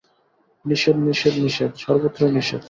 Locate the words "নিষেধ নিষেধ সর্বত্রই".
1.07-2.31